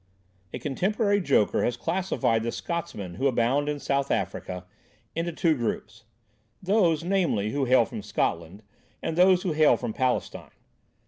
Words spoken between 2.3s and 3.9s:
the Scotsmen who abound in